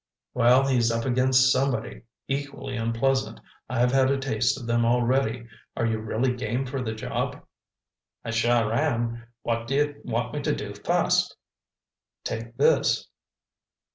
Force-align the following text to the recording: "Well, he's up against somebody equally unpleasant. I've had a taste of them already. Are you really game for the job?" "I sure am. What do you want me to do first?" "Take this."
"Well, 0.33 0.65
he's 0.65 0.91
up 0.91 1.05
against 1.05 1.51
somebody 1.51 2.01
equally 2.27 2.75
unpleasant. 2.75 3.39
I've 3.69 3.91
had 3.91 4.09
a 4.09 4.17
taste 4.17 4.59
of 4.59 4.65
them 4.65 4.83
already. 4.83 5.47
Are 5.77 5.85
you 5.85 5.99
really 5.99 6.35
game 6.35 6.65
for 6.65 6.81
the 6.81 6.95
job?" 6.95 7.45
"I 8.25 8.31
sure 8.31 8.73
am. 8.73 9.21
What 9.43 9.67
do 9.67 9.75
you 9.75 10.01
want 10.03 10.33
me 10.33 10.41
to 10.41 10.55
do 10.55 10.73
first?" 10.73 11.37
"Take 12.23 12.57
this." 12.57 13.09